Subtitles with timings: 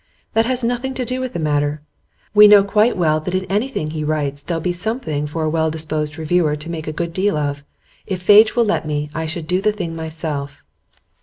[0.33, 1.79] 'That has nothing to do with the matter.
[2.33, 5.69] We know quite well that in anything he writes there'll be something for a well
[5.69, 7.63] disposed reviewer to make a good deal of.
[8.07, 10.63] If Fadge will let me, I should do the thing myself.